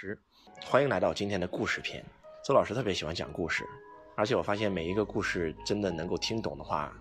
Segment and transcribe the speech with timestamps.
[0.00, 0.16] 师，
[0.64, 2.04] 欢迎来到今天的故事篇。
[2.44, 3.66] 周老师特别喜欢讲故事，
[4.14, 6.92] 而且我发现每一个故事真的能够听懂的话，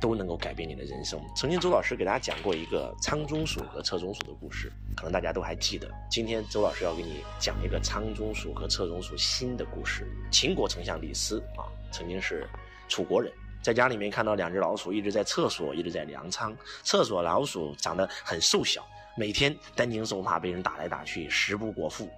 [0.00, 1.20] 都能够改变你的人生。
[1.36, 5.86] 曾经周老师给大家讲过一个仓中鼠和侧中鼠的故事，可能大家都还记得。
[6.10, 10.06] 今天周老师要给你讲一个仓中鼠和侧中鼠新的故事。
[10.30, 12.48] 秦国丞相李斯啊，曾经是
[12.88, 13.30] 楚国人，
[13.60, 18.82] 在家里面看到两只老鼠一直在厕所一直在粮仓，厕所老鼠长得很瘦小。
[19.16, 22.08] 每天担惊受怕，被人打来打去，食不果腹。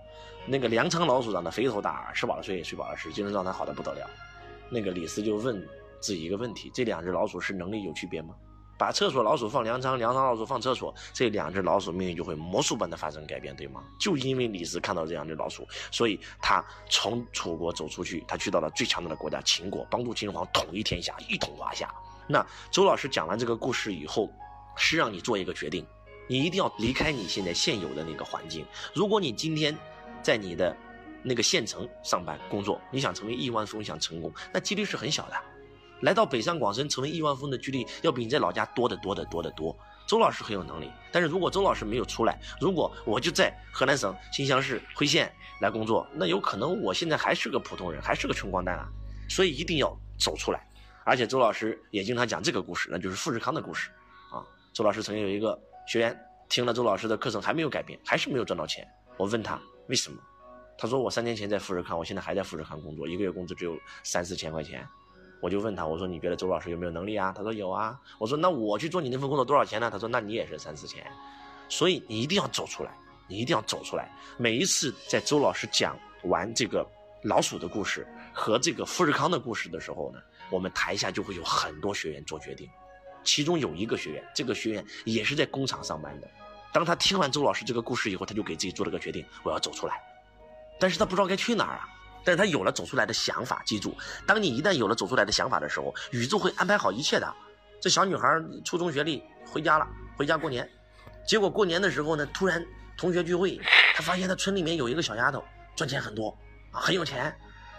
[0.46, 4.08] 那个粮仓老鼠长得肥头大耳，吃饱了睡，睡饱了吃，精神状态好的不得了。
[4.70, 5.60] 那个李斯就问
[6.00, 8.34] 自己一个问题：这两只老鼠是能力有区别吗？
[8.76, 13.82] 把厕所老鼠放粮仓，粮仓老鼠放厕所，这两只老鼠命运就会魔术般的发生改变，对吗？
[14.00, 21.88] 就因为李斯看到这两只老鼠，所以他从楚国走出去，他去到了最强大的国家秦国，帮助秦始皇统一天下，一统华夏。
[22.26, 24.28] 那周老师讲完这个故事以后，
[24.76, 25.86] 是让你做一个决定。
[26.26, 28.64] 你一定要离开你现在现有的那个环境。
[28.94, 29.76] 如果你今天
[30.22, 30.76] 在你的
[31.22, 35.34] 那个县城上班工作，你想成为亿万富翁，想成功，那几率是很小的。
[36.00, 39.76] 来到北上广深成为亿万富翁的几率，要比你在老家多得多得多得多。
[40.06, 48.86] 周老师很有能力，但是如果周老师没有出来，如果我就在河南省新乡市辉县来工作，那有可能我现在还是个普通人，还是个穷光蛋啊。
[49.30, 50.66] 所以一定要走出来。
[51.04, 53.90] 而且周老师也经常讲这个故事，那就是富士康的故事
[54.30, 54.44] 啊。
[54.74, 55.58] 周老师曾经有一个。
[55.86, 56.18] 学员
[56.48, 58.86] 听了周老师的课程还没有改变，还是没有赚到钱。
[59.16, 60.18] 我问他为什么，
[60.78, 64.86] 他说我三年前在富士康，我现在还在富士康工作，一个月工资只有三四千块钱。
[65.40, 67.32] 我就问他，我说你觉得周老师有没有能力啊？
[67.36, 68.00] 他说有啊。
[68.18, 69.90] 我说那我去做你那份工作多少钱呢？
[69.90, 71.04] 他说那你也是三四千。
[71.68, 72.96] 所以你一定要走出来，
[73.28, 74.10] 你一定要走出来。
[74.38, 76.86] 每一次在周老师讲完这个
[77.24, 80.18] 老鼠的故事和这个富士康的故事的时候呢，
[80.50, 82.68] 我们台下就会有很多学员做决定。
[83.24, 86.28] 其中有一个学员，这个学员也是在工厂上班的。
[86.72, 90.00] 当他听完周老师这个故事以后，他就给自己做了个决定：我要走出来。
[90.78, 91.88] 但是他不知道该去哪儿啊。
[92.26, 93.62] 但是他有了走出来的想法。
[93.66, 93.94] 记住，
[94.26, 97.34] 当你一旦有了走出来的想法的时候，宇宙会安排好一切的。
[97.80, 99.86] 这小女孩初中学历，回家了，
[100.16, 100.68] 回家过年。
[101.26, 102.64] 结果过年的时候呢，突然
[102.96, 103.60] 同学聚会，
[103.94, 105.44] 他发现他村里面有一个小丫头，
[105.76, 106.36] 赚钱很多
[106.72, 107.34] 啊，很有钱，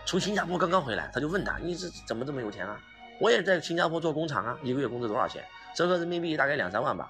[0.05, 1.09] 从新加坡刚刚回来。
[1.11, 2.79] 他就问他：你是怎么这么有钱啊？
[3.19, 5.43] 我也在新加坡做工厂啊，一个月工资多少钱？
[5.73, 7.09] 折合人民币大概两三万吧。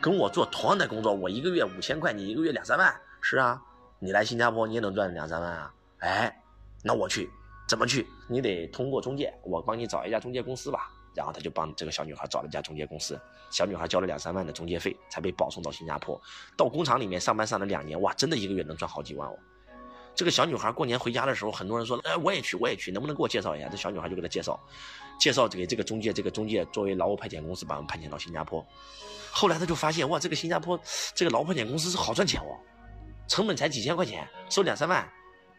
[0.00, 2.94] 跟我做同样的工作，我一个月五千块，你一个月两三万。
[3.20, 3.60] 是啊，
[3.98, 5.72] 你来新加坡你也能赚两三万啊。
[5.98, 6.42] 哎，
[6.82, 7.28] 那我去，
[7.66, 8.06] 怎么去？
[8.28, 10.90] 你得通过中介，我帮你找一家中介公司吧。
[11.14, 13.18] 然后他就帮这个小女孩找了一家中介公司，
[13.50, 16.20] 小女孩交了两三万的中介费，才被保送到新加坡。
[16.56, 19.36] 到工厂里面上班上了两年，哇，真的一个月能赚好几万哦。
[20.18, 24.58] 这个小女孩过年回家的时候，很多人说：“哎，我也去，我也去，能不能给我介绍一下？”这小女孩就给他介绍，
[25.16, 28.66] 介绍给这个中介，这个中介作为劳务派遣公司把我们派遣到新加坡。
[29.30, 30.76] 后来他就发现，哇，这个新加坡
[31.14, 32.50] 这个劳务派遣公司是好赚钱哦，
[33.28, 35.08] 成本才几千块钱，收两三万，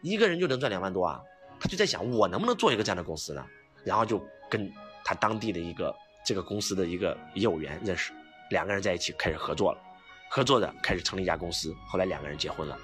[0.02, 1.18] 一个人就能赚两万多啊。
[1.58, 3.42] 他就在想，我能不能做一个这样的公司呢？
[3.82, 4.70] 然后就跟
[5.02, 8.12] 他当地的一个这个公司的一个业务员认识，
[8.50, 9.80] 两个人在一起开始合作了，
[10.28, 11.74] 合作的开始成立一家公司。
[11.88, 12.78] 后来两个人结婚了。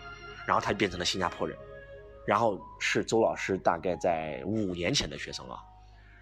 [0.46, 1.58] 然后他就变成了新加坡人，
[2.26, 5.58] 然后是周老师大概在五年前的学生啊。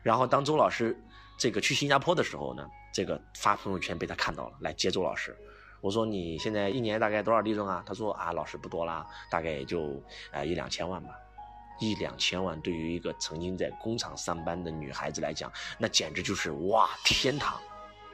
[0.03, 0.97] 然后当周老师
[1.39, 5.37] 这个去新加坡的时候呢，这个发朋友圈被他看到了，来接周老师。
[5.81, 7.83] 我说你现在一年大概多少利润啊？
[7.87, 11.11] 他说啊，老师不多啦，大概也就呃一两千万吧。
[11.81, 17.61] 一两千万对于一个曾经在工厂上班的女孩子来讲，那简直就是哇天堂！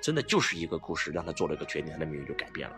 [0.02, 2.76] 真的就是一个故事，让她做了一个决定，她的命运就改变了。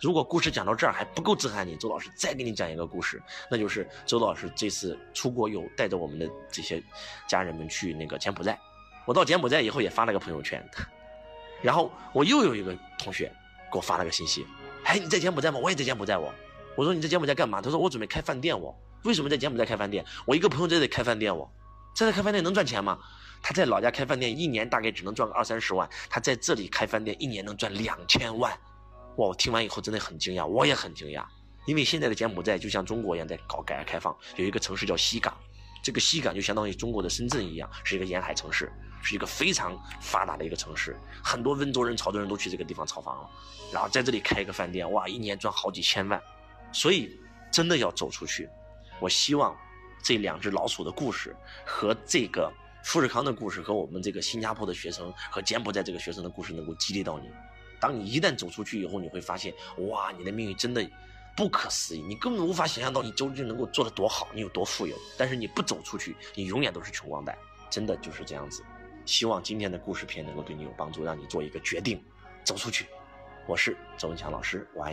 [0.00, 6.82] 如果故事讲到这儿还不够震撼你，周老师再给你讲一个故事，那就是周老师这次出国游，带着我们的这些
[7.26, 8.58] 家人们去那个柬埔寨。
[9.04, 10.62] 我到柬埔寨以后也发了个朋友圈，
[11.62, 13.32] 然后我又有一个同学
[13.72, 14.46] 给我发了个信息，
[14.84, 15.58] 哎，你在柬埔寨吗？
[15.58, 16.16] 我也在柬埔寨。
[16.16, 16.32] 我
[16.76, 17.60] 我说你在柬埔寨干嘛？
[17.60, 18.58] 他说我准备开饭店。
[18.58, 20.04] 我为什么在柬埔寨开饭店？
[20.26, 21.36] 我一个朋友在这里开饭店。
[21.36, 21.50] 我
[21.94, 22.98] 在这开饭店能赚钱吗？
[23.40, 28.52] 他在老家开饭店一年大概只能赚个二三十万，他在这里开饭店一年能赚两千万。
[29.18, 29.28] 哇！
[29.28, 31.24] 我听完以后真的很惊讶，我也很惊讶，
[31.66, 35.36] 因为现在的柬埔寨就像中国一样在搞改革开放，有一个城市叫西港，
[35.82, 38.72] 这个西港就相当于中国的深圳一样，是一个沿海城市，
[39.02, 43.30] 是一个非常发达的一个城市，很多温州人、潮州人都去这个地方炒房了，
[43.72, 46.20] 然后在这里开一个饭店，哇，一年赚好几千万，
[46.72, 47.10] 所以
[47.52, 48.48] 真的要走出去。
[49.00, 49.56] 我希望
[50.02, 51.34] 这两只老鼠的故事
[51.66, 52.52] 和这个
[52.84, 57.28] 富士康的故事和我们这个新加坡的学生和柬埔寨这个学生的故事能够激励到你。
[57.80, 59.52] 当你一旦走出去以后，你会发现，
[59.88, 60.84] 哇，你的命运真的
[61.36, 64.96] 不可思议，你根本无法想象到你究竟能够做得多好，你有多富有。
[65.16, 67.36] 但是你不走出去，你永远都是穷光蛋，
[67.70, 68.64] 真的就是这样子。
[69.06, 72.02] 希望今天的故事片能够对你有帮助，让你做一个决定，
[72.44, 72.86] 走出去。
[73.46, 74.92] 我是周文强老师，我爱。